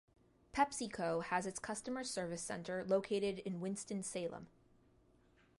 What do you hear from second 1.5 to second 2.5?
Customer Service